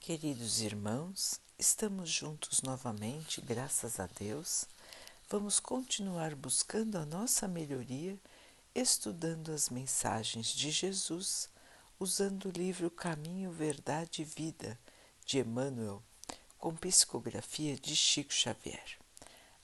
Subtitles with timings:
[0.00, 4.64] Queridos irmãos, estamos juntos novamente, graças a Deus.
[5.28, 8.18] Vamos continuar buscando a nossa melhoria,
[8.74, 11.50] estudando as mensagens de Jesus,
[12.00, 14.80] usando o livro Caminho, Verdade e Vida
[15.26, 16.02] de Emmanuel,
[16.56, 18.98] com psicografia de Chico Xavier.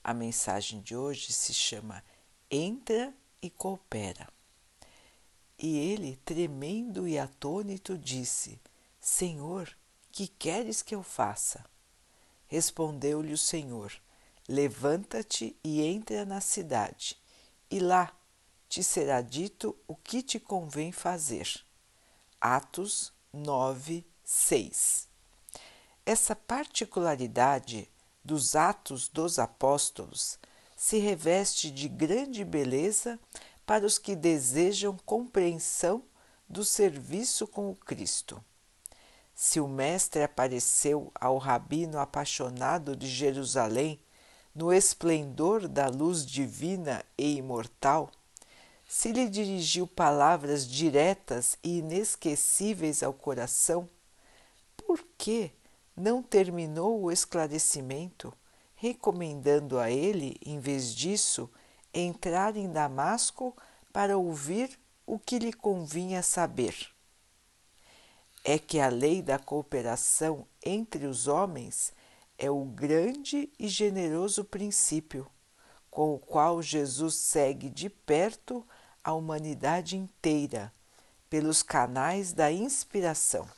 [0.04, 2.04] A mensagem de hoje se chama
[2.50, 4.28] Entra e Coopera.
[5.58, 8.60] E ele, tremendo e atônito, disse:
[9.00, 9.74] Senhor,
[10.16, 11.62] que queres que eu faça?
[12.46, 13.92] Respondeu-lhe o Senhor:
[14.48, 17.18] Levanta-te e entra na cidade,
[17.70, 18.10] e lá
[18.66, 21.62] te será dito o que te convém fazer.
[22.40, 25.06] Atos 9, 6.
[26.06, 27.86] Essa particularidade
[28.24, 30.38] dos Atos dos Apóstolos
[30.74, 33.20] se reveste de grande beleza
[33.66, 36.02] para os que desejam compreensão
[36.48, 38.42] do serviço com o Cristo.
[39.38, 44.00] Se o Mestre apareceu ao rabino apaixonado de Jerusalém
[44.54, 48.10] no esplendor da luz divina e imortal,
[48.88, 53.86] se lhe dirigiu palavras diretas e inesquecíveis ao coração,
[54.74, 55.52] por que
[55.94, 58.32] não terminou o esclarecimento,
[58.74, 61.50] recomendando a ele, em vez disso,
[61.92, 63.54] entrar em Damasco
[63.92, 66.95] para ouvir o que lhe convinha saber?
[68.48, 71.92] É que a lei da cooperação entre os homens
[72.38, 75.28] é o grande e generoso princípio
[75.90, 78.64] com o qual Jesus segue de perto
[79.02, 80.72] a humanidade inteira
[81.28, 83.48] pelos canais da inspiração.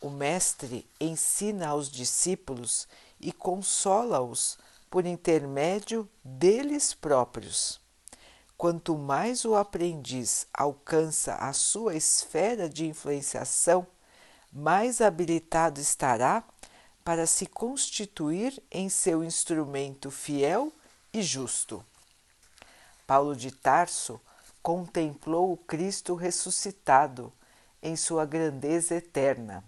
[0.00, 2.86] O Mestre ensina aos discípulos
[3.18, 4.56] e consola-os
[4.88, 7.80] por intermédio deles próprios.
[8.56, 13.84] Quanto mais o aprendiz alcança a sua esfera de influenciação,
[14.56, 16.42] mais habilitado estará
[17.04, 20.72] para se constituir em seu instrumento fiel
[21.12, 21.84] e justo.
[23.06, 24.18] Paulo de Tarso
[24.62, 27.30] contemplou o Cristo ressuscitado
[27.82, 29.62] em sua grandeza eterna,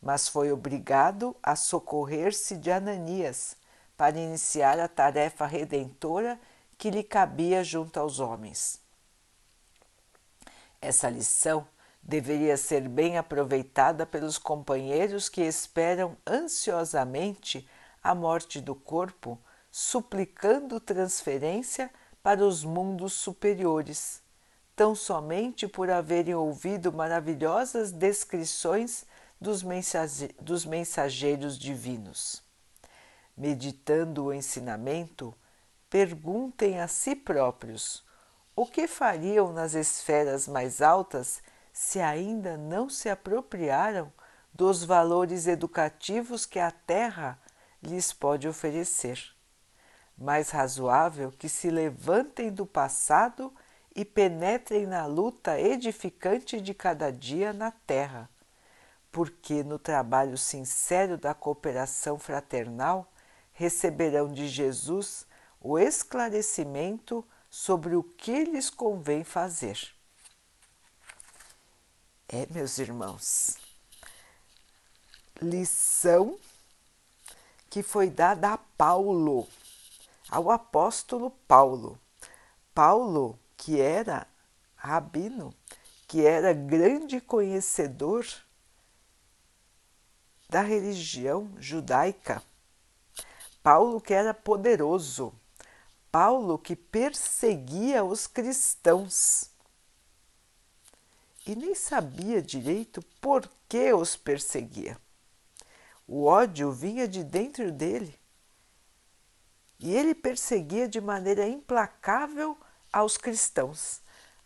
[0.00, 3.58] mas foi obrigado a socorrer-se de Ananias
[3.94, 6.40] para iniciar a tarefa redentora
[6.78, 8.80] que lhe cabia junto aos homens.
[10.80, 11.68] Essa lição
[12.06, 17.66] deveria ser bem aproveitada pelos companheiros que esperam ansiosamente
[18.02, 19.38] a morte do corpo,
[19.70, 21.90] suplicando transferência
[22.22, 24.22] para os mundos superiores,
[24.76, 29.06] tão somente por haverem ouvido maravilhosas descrições
[29.40, 29.62] dos,
[30.64, 32.42] mensageiros divinos.
[33.36, 35.34] Meditando o ensinamento,
[35.88, 38.04] perguntem a si próprios
[38.54, 41.42] o que fariam nas esferas mais altas
[41.74, 44.12] se ainda não se apropriaram
[44.52, 47.36] dos valores educativos que a Terra
[47.82, 49.20] lhes pode oferecer.
[50.16, 53.52] Mais razoável que se levantem do passado
[53.92, 58.30] e penetrem na luta edificante de cada dia na Terra,
[59.10, 63.12] porque no trabalho sincero da cooperação fraternal
[63.52, 65.26] receberão de Jesus
[65.60, 69.94] o esclarecimento sobre o que lhes convém fazer.
[72.28, 73.58] É, meus irmãos,
[75.40, 76.38] lição
[77.68, 79.46] que foi dada a Paulo,
[80.28, 81.98] ao apóstolo Paulo.
[82.74, 84.26] Paulo, que era
[84.74, 85.54] rabino,
[86.08, 88.26] que era grande conhecedor
[90.48, 92.42] da religião judaica.
[93.62, 95.32] Paulo, que era poderoso.
[96.10, 99.53] Paulo, que perseguia os cristãos
[101.46, 104.98] e nem sabia direito por que os perseguia.
[106.06, 108.18] O ódio vinha de dentro dele
[109.78, 112.56] e ele perseguia de maneira implacável
[112.92, 114.00] aos cristãos,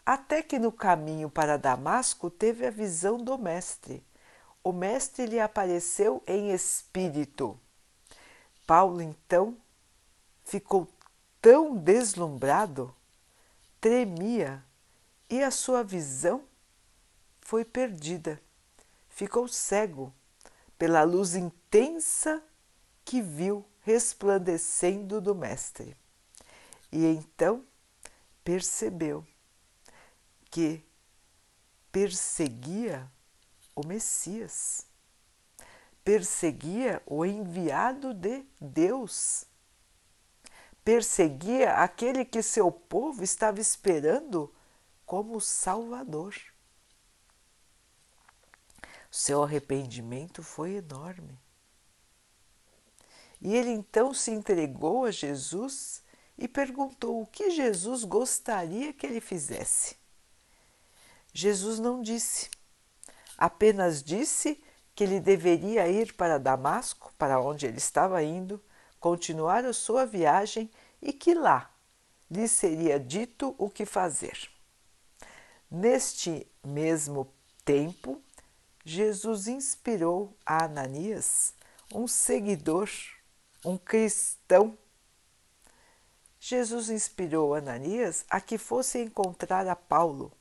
[0.05, 4.05] até que no caminho para Damasco teve a visão do Mestre.
[4.65, 7.59] O Mestre lhe apareceu em espírito.
[8.67, 9.57] Paulo então
[10.45, 10.89] ficou
[11.41, 12.95] tão deslumbrado,
[13.81, 14.65] tremia
[15.29, 16.48] e a sua visão
[17.49, 18.39] foi perdida.
[19.09, 20.13] Ficou cego
[20.79, 22.43] pela luz intensa
[23.07, 25.97] que viu resplandecendo do Mestre.
[26.93, 27.65] E então
[28.45, 29.27] percebeu
[30.51, 30.85] que
[31.91, 33.11] perseguia
[33.75, 34.85] o Messias,
[36.05, 39.47] perseguia o enviado de Deus,
[40.85, 44.55] perseguia aquele que seu povo estava esperando
[45.07, 46.35] como Salvador.
[49.11, 51.39] Seu arrependimento foi enorme.
[53.41, 56.03] E ele então se entregou a Jesus
[56.37, 59.97] e perguntou o que Jesus gostaria que ele fizesse.
[61.33, 62.51] Jesus não disse,
[63.37, 64.63] apenas disse
[64.95, 68.61] que ele deveria ir para Damasco, para onde ele estava indo,
[68.99, 70.71] continuar a sua viagem
[71.01, 71.71] e que lá
[72.31, 74.51] lhe seria dito o que fazer.
[75.71, 77.33] Neste mesmo
[77.65, 78.21] tempo,
[78.89, 81.53] Jesus inspirou a Ananias,
[81.93, 82.89] um seguidor,
[83.63, 84.79] um cristão.
[86.41, 90.33] Jesus inspirou Ananias a que fosse encontrar a Paulo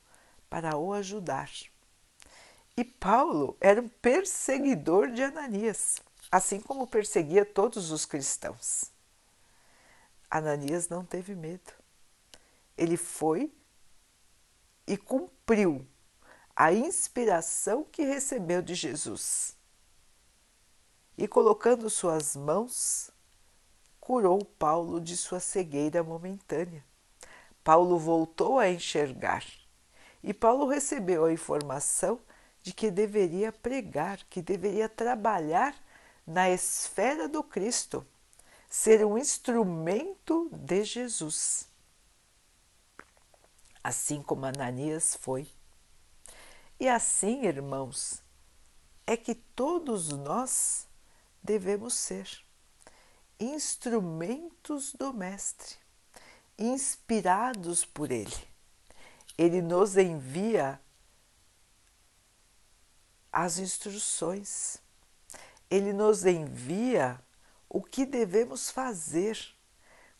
[0.48, 1.50] para o ajudar.
[2.74, 5.98] E Paulo era um perseguidor de Ananias,
[6.32, 8.90] assim como perseguia todos os cristãos.
[10.30, 11.74] Ananias não teve medo.
[12.78, 13.52] Ele foi
[14.86, 15.86] e cumpriu
[16.60, 19.56] a inspiração que recebeu de Jesus.
[21.16, 23.12] E colocando suas mãos,
[24.00, 26.84] curou Paulo de sua cegueira momentânea.
[27.62, 29.44] Paulo voltou a enxergar
[30.20, 32.18] e Paulo recebeu a informação
[32.60, 35.76] de que deveria pregar, que deveria trabalhar
[36.26, 38.04] na esfera do Cristo,
[38.68, 41.68] ser um instrumento de Jesus.
[43.84, 45.48] Assim como Ananias foi.
[46.80, 48.22] E assim, irmãos,
[49.06, 50.86] é que todos nós
[51.42, 52.28] devemos ser
[53.40, 55.76] instrumentos do Mestre,
[56.58, 58.36] inspirados por Ele.
[59.36, 60.80] Ele nos envia
[63.32, 64.78] as instruções.
[65.70, 67.20] Ele nos envia
[67.68, 69.38] o que devemos fazer,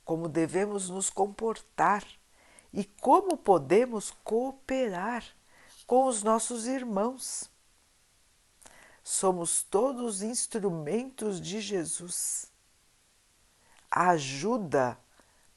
[0.04, 2.06] como devemos nos comportar
[2.72, 5.24] e como podemos cooperar
[5.88, 7.50] com os nossos irmãos.
[9.02, 12.52] Somos todos instrumentos de Jesus.
[13.90, 14.98] A ajuda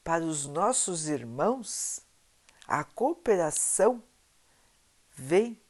[0.06, 2.00] para os nossos irmãos,
[2.66, 4.02] a cooperação,
[5.12, 5.62] vem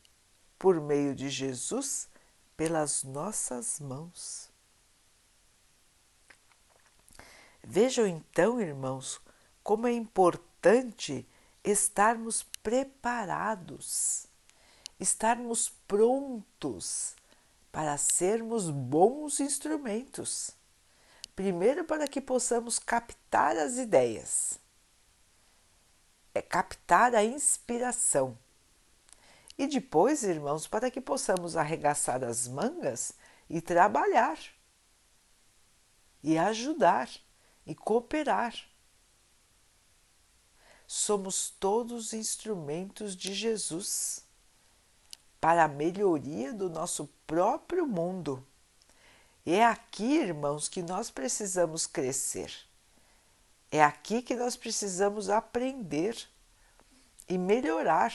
[0.59, 2.07] por meio de Jesus
[2.55, 4.51] pelas nossas mãos.
[7.63, 9.19] Vejam então, irmãos,
[9.63, 11.27] como é importante
[11.63, 14.29] estarmos preparados,
[15.01, 17.15] estarmos prontos
[17.71, 20.51] para sermos bons instrumentos.
[21.35, 24.59] Primeiro, para que possamos captar as ideias,
[26.35, 28.37] é captar a inspiração
[29.57, 33.13] e depois, irmãos, para que possamos arregaçar as mangas
[33.49, 34.37] e trabalhar,
[36.23, 37.09] e ajudar,
[37.65, 38.55] e cooperar.
[40.85, 44.30] Somos todos instrumentos de Jesus
[45.41, 48.45] para a melhoria do nosso próprio mundo.
[49.43, 52.53] É aqui, irmãos, que nós precisamos crescer.
[53.71, 56.15] É aqui que nós precisamos aprender
[57.27, 58.13] e melhorar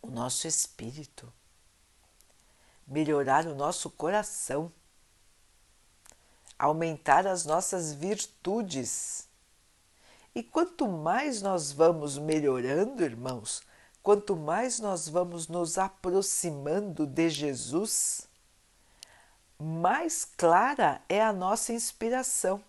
[0.00, 1.30] o nosso espírito,
[2.86, 4.72] melhorar o nosso coração,
[6.58, 9.28] aumentar as nossas virtudes.
[10.34, 13.62] E quanto mais nós vamos melhorando, irmãos,
[14.08, 18.26] quanto mais nós vamos nos aproximando de Jesus,
[19.58, 22.64] mais clara é a nossa inspiração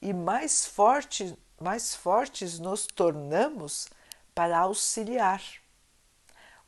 [0.00, 3.88] e mais forte, mais fortes nos tornamos
[4.32, 5.42] para auxiliar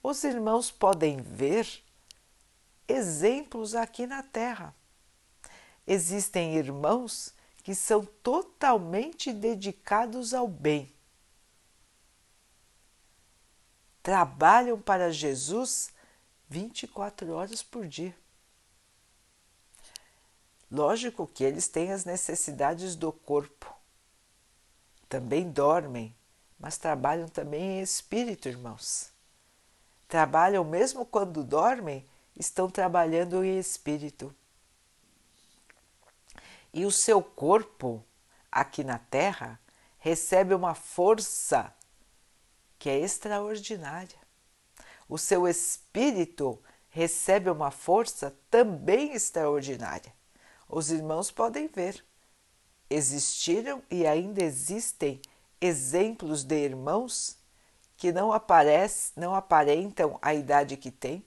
[0.03, 1.85] os irmãos podem ver
[2.89, 4.75] exemplos aqui na Terra.
[5.87, 10.92] Existem irmãos que são totalmente dedicados ao bem.
[14.03, 15.93] Trabalham para Jesus
[16.49, 18.15] 24 horas por dia.
[20.71, 23.73] Lógico que eles têm as necessidades do corpo.
[25.09, 26.15] Também dormem,
[26.59, 29.13] mas trabalham também em espírito, irmãos
[30.13, 32.07] trabalham mesmo quando dormem,
[32.39, 34.35] estão trabalhando em espírito.
[36.71, 38.05] E o seu corpo,
[38.51, 39.59] aqui na Terra,
[39.99, 41.75] recebe uma força
[42.83, 44.19] que é extraordinária.
[45.09, 50.13] O seu espírito recebe uma força também extraordinária.
[50.69, 52.05] Os irmãos podem ver.
[52.91, 55.23] Existiram e ainda existem
[55.61, 57.39] exemplos de irmãos
[57.97, 61.25] que não aparece, não aparentam a idade que têm,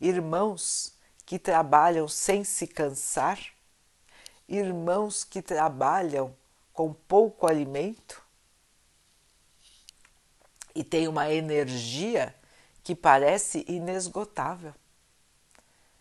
[0.00, 3.38] irmãos que trabalham sem se cansar,
[4.48, 6.36] irmãos que trabalham
[6.72, 8.28] com pouco alimento
[10.74, 12.34] e têm uma energia
[12.82, 14.74] que parece inesgotável.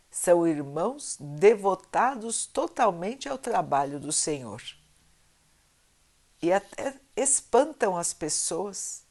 [0.10, 4.62] São irmãos devotados totalmente ao trabalho do Senhor.
[6.42, 9.04] E até espantam as pessoas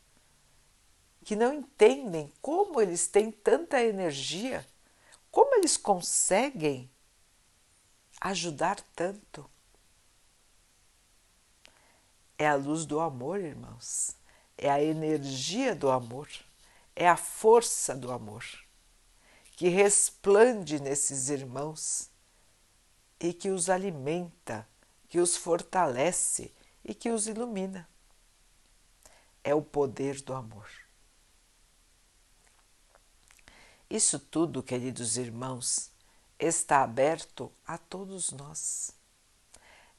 [1.25, 4.67] que não entendem como eles têm tanta energia,
[5.31, 6.91] como eles conseguem
[8.21, 9.49] ajudar tanto.
[12.37, 14.17] É a luz do amor, irmãos,
[14.59, 16.29] é a energia do amor,
[16.95, 18.45] é a força do amor
[19.59, 22.09] que resplande nesses irmãos
[23.19, 24.69] e que os alimenta,
[25.09, 27.89] que os fortalece e que os ilumina.
[29.43, 30.71] É o poder do amor.
[33.91, 35.91] Isso tudo, queridos irmãos,
[36.39, 38.93] está aberto a todos nós.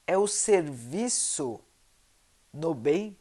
[0.08, 1.60] É o serviço
[2.54, 3.20] no bem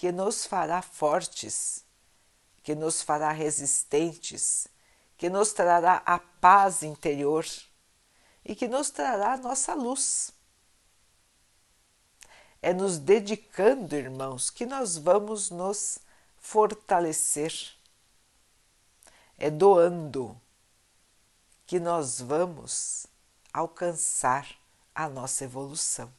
[0.00, 1.84] que nos fará fortes,
[2.62, 4.66] que nos fará resistentes,
[5.18, 7.44] que nos trará a paz interior
[8.42, 10.32] e que nos trará a nossa luz.
[12.62, 15.98] É nos dedicando, irmãos, que nós vamos nos
[16.38, 17.52] fortalecer
[19.36, 20.40] é doando
[21.66, 23.06] que nós vamos
[23.52, 24.48] alcançar
[24.94, 26.10] a nossa evolução.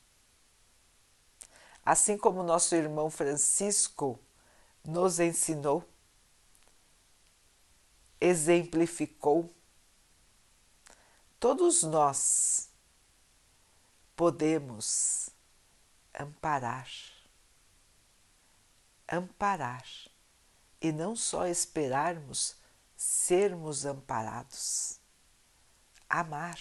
[1.83, 4.19] Assim como nosso irmão Francisco
[4.85, 5.83] nos ensinou,
[8.19, 9.51] exemplificou,
[11.39, 12.69] todos nós
[14.15, 15.29] podemos
[16.13, 16.87] amparar,
[19.07, 19.83] amparar
[20.79, 22.55] e não só esperarmos
[22.95, 24.99] sermos amparados,
[26.07, 26.59] amar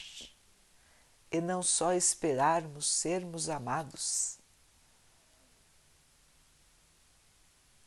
[1.30, 4.39] e não só esperarmos sermos amados,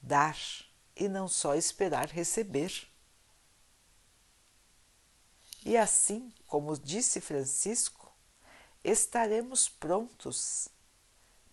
[0.04, 0.38] dar
[0.96, 2.88] e não só esperar receber.
[5.66, 8.12] E assim, como disse Francisco,
[8.84, 10.68] estaremos prontos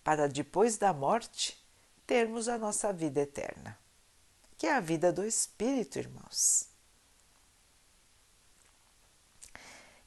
[0.03, 1.57] para depois da morte
[2.05, 3.79] termos a nossa vida eterna,
[4.57, 6.67] que é a vida do Espírito, irmãos.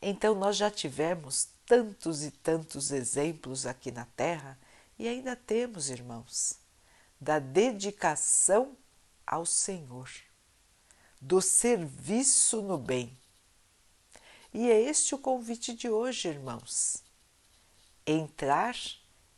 [0.02, 4.58] Então, nós já tivemos tantos e tantos exemplos aqui na Terra
[4.98, 6.58] e ainda temos, irmãos,
[7.24, 8.76] da dedicação
[9.26, 10.10] ao Senhor,
[11.18, 13.16] do serviço no bem.
[14.52, 17.02] E é este o convite de hoje, irmãos.
[18.06, 18.76] Entrar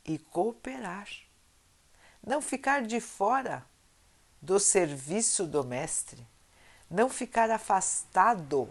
[0.05, 1.09] e cooperar.
[2.27, 3.65] Não ficar de fora
[4.43, 6.27] do serviço do Mestre,
[6.91, 8.69] não ficar afastado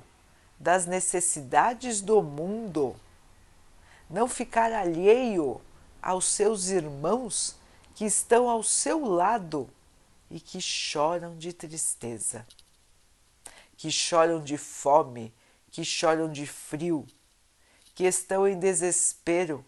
[0.59, 2.93] das necessidades do mundo,
[4.09, 5.61] não ficar alheio
[6.01, 7.55] aos seus irmãos
[7.95, 9.67] que estão ao seu lado
[10.29, 12.45] e que choram de tristeza,
[13.75, 15.33] que choram de fome,
[15.71, 17.07] que choram de frio,
[17.95, 19.65] que estão em desespero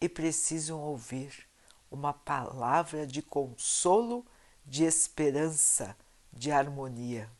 [0.00, 1.46] e precisam ouvir
[1.90, 4.26] uma palavra de consolo,
[4.66, 5.96] de esperança,
[6.32, 7.30] de harmonia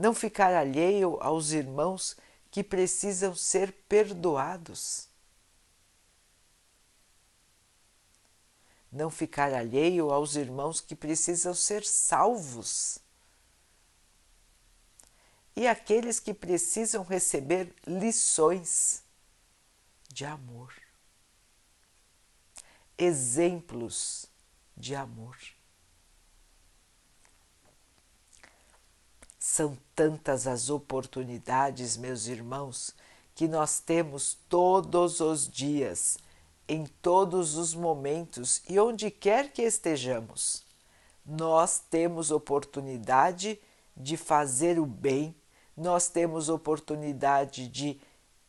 [0.00, 2.16] não ficar alheio aos irmãos
[2.50, 5.09] que precisam ser perdoados.
[8.90, 12.98] Não ficar alheio aos irmãos que precisam ser salvos.
[15.54, 19.02] E aqueles que precisam receber lições
[20.08, 20.74] de amor,
[22.98, 24.26] exemplos
[24.76, 25.36] de amor.
[29.38, 32.94] São tantas as oportunidades, meus irmãos,
[33.34, 36.18] que nós temos todos os dias,
[36.70, 40.64] em todos os momentos e onde quer que estejamos.
[41.26, 43.58] Nós temos oportunidade
[43.96, 45.34] de fazer o bem,
[45.76, 48.00] nós temos oportunidade de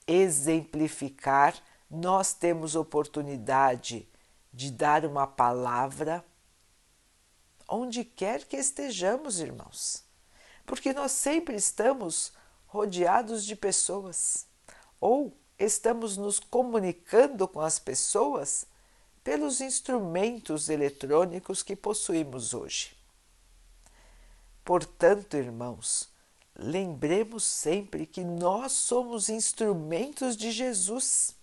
[0.05, 1.55] exemplificar,
[1.89, 4.07] nós temos oportunidade
[4.53, 6.23] de dar uma palavra,
[7.67, 10.09] onde quer que estejamos, irmãos
[10.71, 12.31] porque nós sempre estamos
[12.67, 14.47] rodeados de pessoas
[14.99, 18.65] ou estamos nos comunicando com as pessoas
[19.23, 22.95] pelos instrumentos eletrônicos que possuímos hoje.
[24.65, 26.09] Portanto, irmãos,
[26.55, 31.35] lembremos sempre que nós somos instrumentos de Jesus.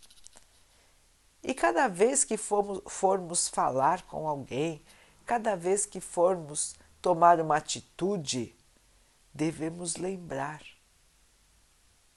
[1.43, 4.83] E cada vez que formos, formos falar com alguém,
[5.25, 8.55] cada vez que formos tomar uma atitude,
[9.33, 10.63] devemos lembrar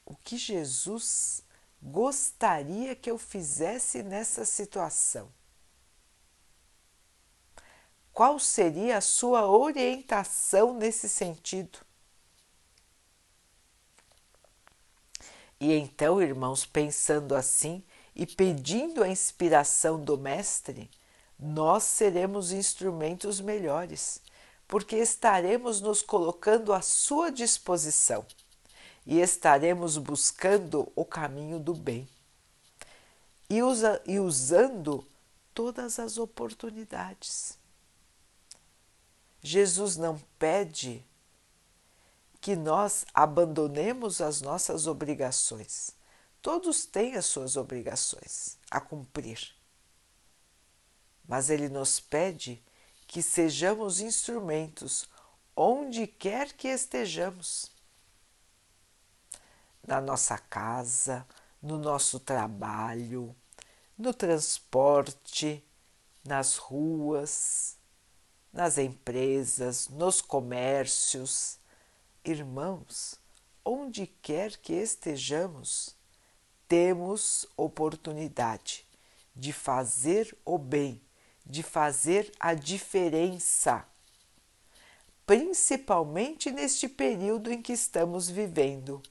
[0.05, 1.43] o que Jesus
[1.81, 5.31] gostaria que eu fizesse nessa situação.
[8.13, 11.79] qual seria a sua orientação nesse sentido?
[15.59, 17.83] E então, irmãos, pensando assim
[18.15, 20.89] e pedindo a inspiração do Mestre,
[21.39, 24.21] nós seremos instrumentos melhores,
[24.67, 28.25] porque estaremos nos colocando à sua disposição
[29.05, 32.07] e estaremos buscando o caminho do bem
[33.49, 35.05] e, usa, e usando
[35.53, 37.57] todas as oportunidades.
[39.41, 41.03] Jesus não pede
[42.39, 45.91] que nós abandonemos as nossas obrigações.
[46.41, 49.53] Todos têm as suas obrigações a cumprir.
[51.27, 52.61] Mas Ele nos pede
[53.07, 55.07] que sejamos instrumentos
[55.55, 57.70] onde quer que estejamos
[59.85, 61.25] na nossa casa,
[61.61, 63.35] no nosso trabalho,
[63.97, 65.63] no transporte,
[66.23, 67.77] nas ruas,
[68.51, 71.59] nas empresas, nos comércios.
[72.23, 73.19] Irmãos,
[73.63, 75.95] onde quer que estejamos,
[76.67, 78.85] temos oportunidade
[79.35, 81.01] de fazer o bem,
[81.45, 83.85] de fazer a diferença,
[85.25, 89.01] principalmente neste período em que estamos vivendo.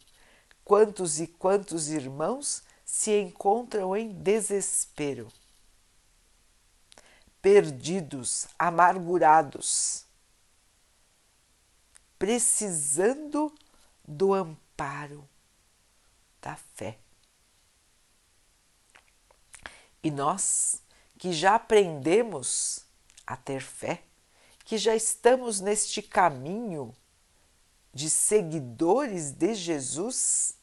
[0.64, 5.33] Quantos e quantos irmãos se encontram em desespero,
[7.40, 10.05] perdidos, amargurados,
[12.19, 13.55] precisando
[14.07, 15.26] do amparo
[16.43, 16.99] da fé.
[20.02, 20.83] E nós
[21.19, 22.85] que já aprendemos
[23.26, 24.02] a ter fé,
[24.64, 26.95] que já estamos neste caminho
[27.92, 30.54] de seguidores de Jesus,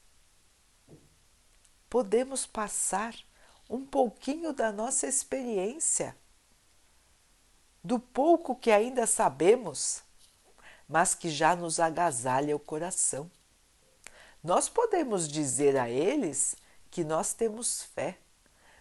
[1.90, 3.16] podemos passar
[3.70, 6.16] um pouquinho da nossa experiência,
[7.84, 10.04] do pouco que ainda sabemos,
[10.88, 13.30] mas que já nos agasalha o coração.
[14.44, 16.56] Nós podemos dizer a eles
[16.90, 18.18] que nós temos fé.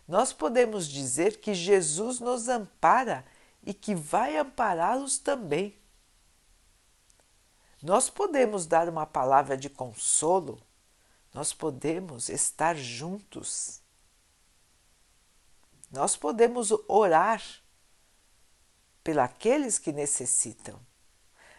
[0.06, 3.24] Nós podemos dizer que Jesus nos ampara
[3.64, 5.76] e que vai ampará-los também.
[7.86, 10.60] Nós podemos dar uma palavra de consolo
[11.32, 13.80] nós podemos estar juntos.
[15.92, 17.42] Nós podemos orar
[19.04, 20.80] pelos que necessitam.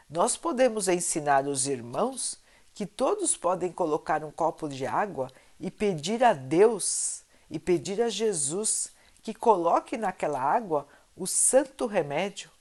[0.09, 2.39] Nós podemos ensinar os irmãos
[2.73, 8.09] que todos podem colocar um copo de água e pedir a Deus e pedir a
[8.09, 12.51] Jesus que coloque naquela água o santo remédio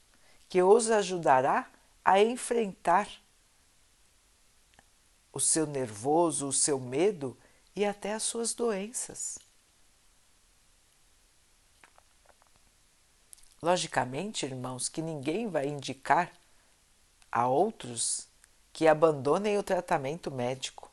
[0.50, 1.68] que os ajudará
[2.04, 3.08] a enfrentar
[5.36, 7.36] o seu nervoso, o seu medo
[7.74, 9.38] e até as suas doenças.
[13.60, 16.32] Logicamente, irmãos, que ninguém vai indicar
[17.30, 18.26] a outros
[18.72, 20.90] que abandonem o tratamento médico.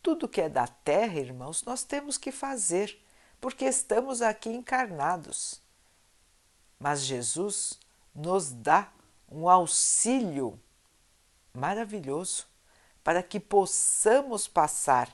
[0.00, 2.96] Tudo que é da terra, irmãos, nós temos que fazer,
[3.40, 5.60] porque estamos aqui encarnados.
[6.78, 7.76] Mas Jesus
[8.14, 8.92] nos dá
[9.28, 10.60] um auxílio
[11.52, 12.46] maravilhoso
[13.08, 15.10] para que possamos passar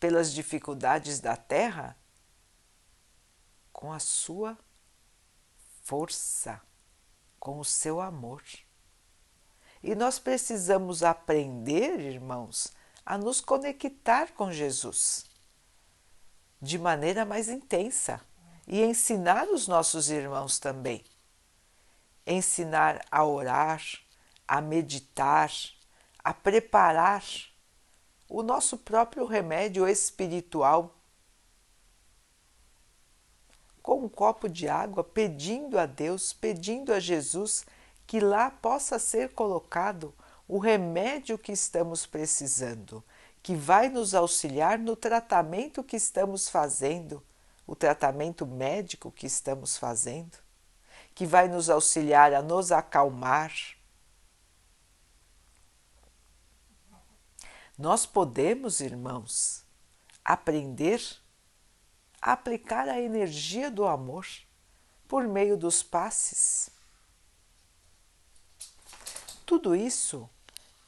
[0.00, 1.94] pelas dificuldades da terra
[3.70, 4.56] com a sua
[5.82, 6.58] força,
[7.38, 8.42] com o seu amor.
[9.82, 12.72] E nós precisamos aprender, irmãos,
[13.04, 15.26] a nos conectar com Jesus
[16.62, 18.22] de maneira mais intensa
[18.66, 21.04] e ensinar os nossos irmãos também.
[22.26, 23.82] Ensinar a orar,
[24.48, 25.52] a meditar,
[26.24, 27.22] a preparar
[28.28, 30.96] o nosso próprio remédio espiritual
[33.82, 37.66] com um copo de água, pedindo a Deus, pedindo a Jesus
[38.06, 40.14] que lá possa ser colocado
[40.48, 43.04] o remédio que estamos precisando,
[43.42, 47.22] que vai nos auxiliar no tratamento que estamos fazendo,
[47.66, 50.38] o tratamento médico que estamos fazendo,
[51.14, 53.52] que vai nos auxiliar a nos acalmar
[57.76, 59.64] Nós podemos, irmãos,
[60.24, 61.02] aprender
[62.22, 64.26] a aplicar a energia do amor
[65.08, 66.70] por meio dos passes.
[69.44, 70.30] Tudo isso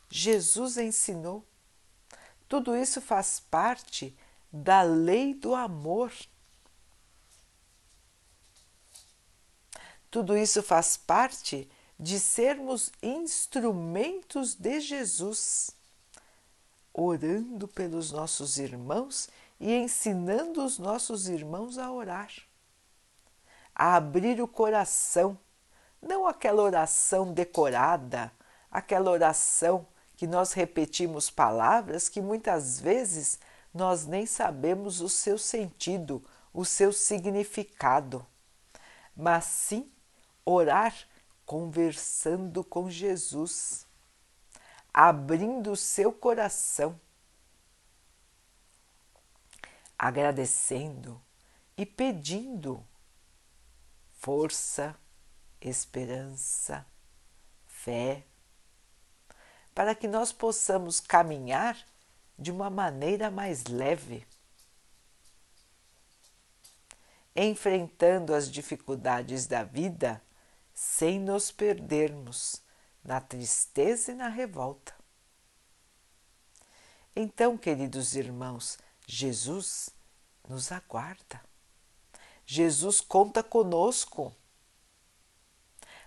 [0.09, 1.45] Jesus ensinou.
[2.49, 4.17] Tudo isso faz parte
[4.53, 6.13] da lei do amor.
[10.09, 11.69] Tudo isso faz parte
[11.99, 15.76] de sermos instrumentos de Jesus
[16.99, 19.29] orando pelos nossos irmãos
[19.61, 22.31] e ensinando os nossos irmãos a orar,
[23.75, 25.39] a abrir o coração,
[26.01, 28.33] não aquela oração decorada,
[28.71, 33.39] aquela oração que nós repetimos palavras que muitas vezes
[33.75, 38.27] nós nem sabemos o seu sentido, o seu significado,
[39.15, 39.93] mas sim
[40.47, 40.95] orar
[41.45, 43.86] conversando com Jesus,
[44.99, 46.99] abrindo o seu coração,
[49.99, 51.21] agradecendo
[51.77, 52.83] e pedindo
[54.15, 54.99] força,
[55.61, 56.87] esperança,
[57.67, 58.25] fé,
[59.75, 61.77] para que nós possamos caminhar
[62.39, 64.27] de uma maneira mais leve,
[67.35, 70.23] enfrentando as dificuldades da vida
[70.73, 72.65] sem nos perdermos
[73.07, 74.93] na tristeza e na revolta.
[77.15, 79.91] Então, queridos irmãos, Jesus
[80.49, 81.41] nos aguarda.
[82.45, 84.35] Jesus conta conosco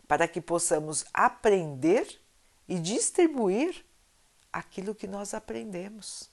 [0.07, 2.21] para que possamos aprender
[2.67, 3.85] e distribuir
[4.51, 6.29] aquilo que nós aprendemos.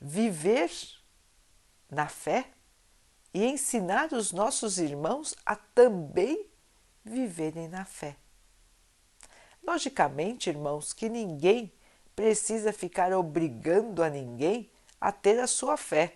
[0.00, 0.70] Viver
[1.90, 2.52] na fé
[3.34, 6.48] e ensinar os nossos irmãos a também
[7.04, 8.16] viverem na fé.
[9.68, 11.70] Logicamente, irmãos, que ninguém
[12.16, 16.14] precisa ficar obrigando a ninguém a ter a sua fé.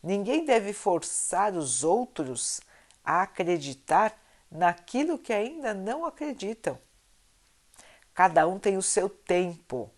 [0.00, 2.60] Ninguém deve forçar os outros
[3.02, 4.16] a acreditar
[4.48, 6.78] naquilo que ainda não acreditam.
[8.14, 9.90] Cada um tem o seu tempo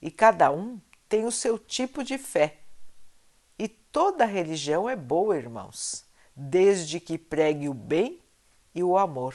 [0.00, 2.58] e cada um tem o seu tipo de fé.
[3.58, 8.22] E toda religião é boa, irmãos, desde que pregue o bem
[8.72, 9.34] e o amor.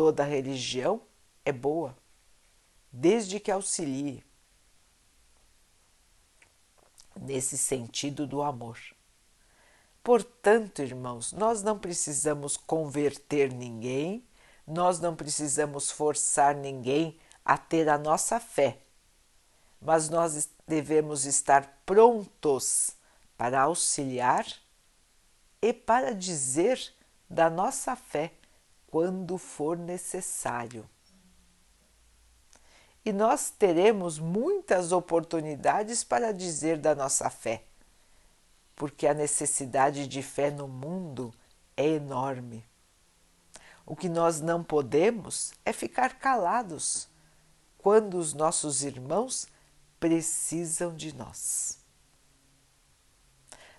[0.00, 1.02] Toda religião
[1.44, 1.94] é boa,
[2.90, 4.24] desde que auxilie
[7.20, 8.80] nesse sentido do amor.
[10.02, 14.26] Portanto, irmãos, nós não precisamos converter ninguém
[14.66, 18.78] nós não precisamos forçar ninguém a ter a nossa fé,
[19.82, 22.92] mas nós devemos estar prontos
[23.36, 24.46] para auxiliar
[25.60, 26.80] e para dizer
[27.28, 28.39] da nossa fé
[28.90, 30.88] quando for necessário.
[33.04, 37.64] E nós teremos muitas oportunidades para dizer da nossa fé,
[38.76, 41.32] porque a necessidade de fé no mundo
[41.76, 42.64] é enorme.
[43.86, 47.08] O que nós não podemos é ficar calados
[47.78, 49.48] quando os nossos irmãos
[49.98, 51.78] precisam de nós.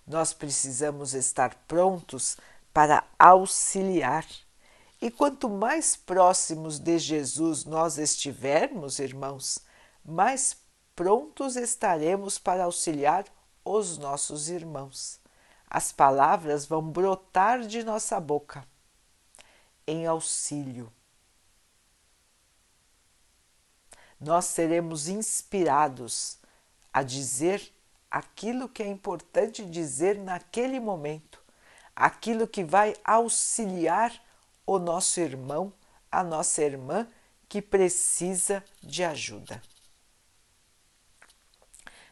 [0.05, 2.37] Nós precisamos estar prontos
[2.73, 4.25] para auxiliar.
[5.01, 9.57] E quanto mais próximos de Jesus nós estivermos, irmãos,
[10.05, 10.55] mais
[10.95, 13.25] prontos estaremos para auxiliar
[13.65, 15.19] os nossos irmãos.
[15.67, 18.63] As palavras vão brotar de nossa boca
[19.87, 20.93] em auxílio.
[24.19, 26.37] Nós seremos inspirados
[26.93, 27.73] a dizer
[28.09, 31.41] aquilo que é importante dizer naquele momento,
[31.95, 34.13] aquilo que vai auxiliar
[34.65, 35.73] o nosso irmão,
[36.11, 37.07] a nossa irmã
[37.47, 39.61] que precisa de ajuda.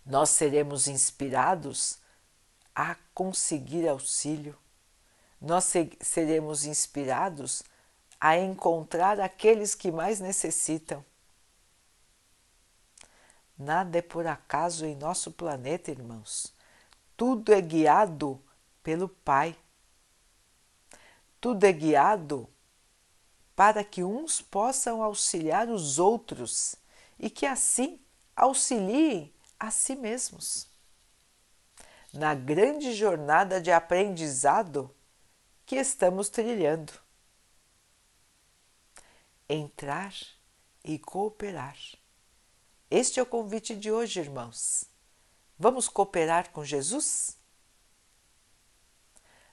[0.05, 1.99] Nós seremos inspirados
[2.75, 4.57] a conseguir auxílio
[5.41, 7.63] nós seremos inspirados
[8.19, 11.03] a encontrar aqueles que mais necessitam.
[13.57, 16.53] Nada é por acaso em nosso planeta, irmãos.
[17.15, 18.41] Tudo é guiado
[18.83, 19.55] pelo Pai.
[21.39, 22.49] Tudo é guiado
[23.55, 26.75] para que uns possam auxiliar os outros
[27.17, 27.99] e que assim
[28.35, 30.67] auxiliem a si mesmos.
[32.13, 34.93] Na grande jornada de aprendizado,
[35.65, 36.93] que estamos trilhando.
[39.47, 40.13] Entrar
[40.83, 41.77] e cooperar.
[42.89, 44.85] Este é o convite de hoje, irmãos.
[45.57, 47.38] Vamos cooperar com Jesus?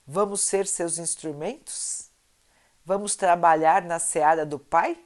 [0.07, 2.11] Vamos ser seus instrumentos?
[2.85, 5.05] Vamos trabalhar na seara do Pai?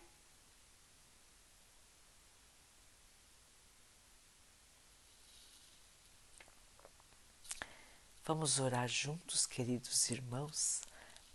[8.22, 10.82] Vamos orar juntos, queridos irmãos,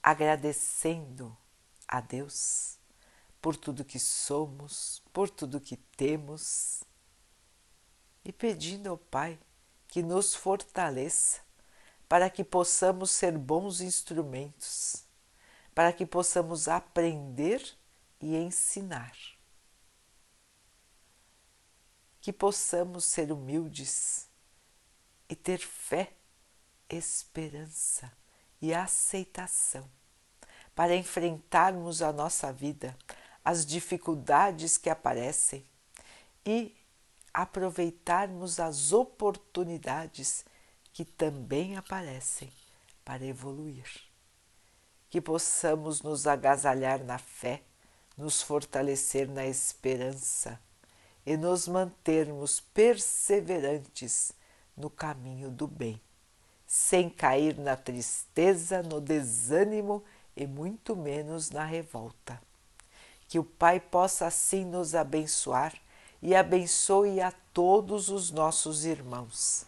[0.02, 1.36] agradecendo
[1.88, 2.78] a Deus
[3.42, 6.84] por tudo que somos, por tudo que temos
[8.24, 9.40] e pedindo ao Pai
[9.88, 11.45] que nos fortaleça
[12.08, 15.04] para que possamos ser bons instrumentos,
[15.74, 17.62] para que possamos aprender
[18.22, 19.16] e ensinar.
[22.22, 24.28] Que possamos ser humildes
[25.30, 26.14] e ter fé,
[26.90, 28.12] esperança
[28.62, 29.90] e aceitação
[30.76, 32.96] para enfrentarmos a nossa vida,
[33.44, 35.66] as dificuldades que aparecem
[36.46, 36.76] e
[37.34, 40.46] aproveitarmos as oportunidades
[40.96, 42.50] que também aparecem
[43.04, 43.86] para evoluir.
[45.10, 47.62] Que possamos nos agasalhar na fé,
[48.18, 50.58] nos fortalecer na esperança
[51.26, 54.32] e nos mantermos perseverantes
[54.76, 56.00] no caminho do bem,
[56.66, 60.02] sem cair na tristeza, no desânimo
[60.34, 62.42] e muito menos na revolta.
[63.28, 65.74] Que o Pai possa assim nos abençoar
[66.22, 69.68] e abençoe a todos os nossos irmãos.